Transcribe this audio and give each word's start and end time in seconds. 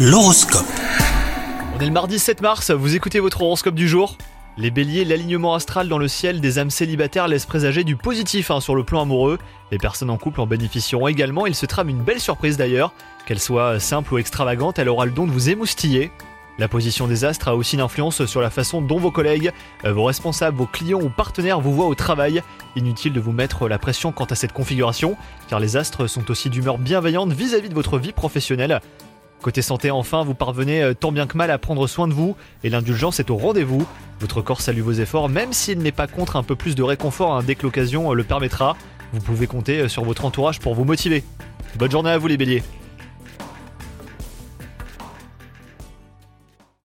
L'horoscope. 0.00 0.64
On 1.74 1.80
est 1.80 1.86
le 1.86 1.90
mardi 1.90 2.20
7 2.20 2.40
mars, 2.40 2.70
vous 2.70 2.94
écoutez 2.94 3.18
votre 3.18 3.42
horoscope 3.42 3.74
du 3.74 3.88
jour? 3.88 4.16
Les 4.56 4.70
béliers, 4.70 5.04
l'alignement 5.04 5.54
astral 5.54 5.88
dans 5.88 5.98
le 5.98 6.06
ciel 6.06 6.40
des 6.40 6.60
âmes 6.60 6.70
célibataires 6.70 7.26
laisse 7.26 7.46
présager 7.46 7.82
du 7.82 7.96
positif 7.96 8.52
hein, 8.52 8.60
sur 8.60 8.76
le 8.76 8.84
plan 8.84 9.02
amoureux. 9.02 9.40
Les 9.72 9.78
personnes 9.78 10.10
en 10.10 10.16
couple 10.16 10.40
en 10.40 10.46
bénéficieront 10.46 11.08
également, 11.08 11.46
il 11.46 11.54
se 11.56 11.66
trame 11.66 11.88
une 11.88 12.04
belle 12.04 12.20
surprise 12.20 12.56
d'ailleurs. 12.56 12.92
Qu'elle 13.26 13.40
soit 13.40 13.80
simple 13.80 14.14
ou 14.14 14.18
extravagante, 14.18 14.78
elle 14.78 14.88
aura 14.88 15.04
le 15.04 15.10
don 15.10 15.26
de 15.26 15.32
vous 15.32 15.50
émoustiller. 15.50 16.12
La 16.58 16.68
position 16.68 17.08
des 17.08 17.24
astres 17.24 17.48
a 17.48 17.56
aussi 17.56 17.74
une 17.74 17.82
influence 17.82 18.24
sur 18.24 18.40
la 18.40 18.50
façon 18.50 18.80
dont 18.80 19.00
vos 19.00 19.10
collègues, 19.10 19.52
euh, 19.84 19.92
vos 19.92 20.04
responsables, 20.04 20.56
vos 20.56 20.66
clients 20.66 21.00
ou 21.02 21.08
partenaires 21.08 21.60
vous 21.60 21.74
voient 21.74 21.86
au 21.86 21.96
travail. 21.96 22.40
Inutile 22.76 23.12
de 23.12 23.20
vous 23.20 23.32
mettre 23.32 23.68
la 23.68 23.78
pression 23.80 24.12
quant 24.12 24.26
à 24.26 24.36
cette 24.36 24.52
configuration, 24.52 25.16
car 25.48 25.58
les 25.58 25.76
astres 25.76 26.06
sont 26.06 26.30
aussi 26.30 26.50
d'humeur 26.50 26.78
bienveillante 26.78 27.32
vis-à-vis 27.32 27.68
de 27.68 27.74
votre 27.74 27.98
vie 27.98 28.12
professionnelle. 28.12 28.80
Côté 29.42 29.62
santé, 29.62 29.90
enfin, 29.90 30.24
vous 30.24 30.34
parvenez 30.34 30.82
euh, 30.82 30.94
tant 30.94 31.12
bien 31.12 31.26
que 31.26 31.36
mal 31.36 31.50
à 31.50 31.58
prendre 31.58 31.86
soin 31.86 32.08
de 32.08 32.12
vous 32.12 32.36
et 32.64 32.70
l'indulgence 32.70 33.20
est 33.20 33.30
au 33.30 33.36
rendez-vous. 33.36 33.86
Votre 34.20 34.42
corps 34.42 34.60
salue 34.60 34.80
vos 34.80 34.92
efforts, 34.92 35.28
même 35.28 35.52
s'il 35.52 35.78
n'est 35.78 35.92
pas 35.92 36.08
contre 36.08 36.36
un 36.36 36.42
peu 36.42 36.56
plus 36.56 36.74
de 36.74 36.82
réconfort 36.82 37.36
hein, 37.36 37.44
dès 37.46 37.54
que 37.54 37.62
l'occasion 37.62 38.10
euh, 38.10 38.14
le 38.14 38.24
permettra. 38.24 38.76
Vous 39.12 39.20
pouvez 39.20 39.46
compter 39.46 39.80
euh, 39.80 39.88
sur 39.88 40.04
votre 40.04 40.24
entourage 40.24 40.58
pour 40.58 40.74
vous 40.74 40.84
motiver. 40.84 41.22
Bonne 41.76 41.90
journée 41.90 42.10
à 42.10 42.18
vous 42.18 42.26
les 42.26 42.36
béliers 42.36 42.62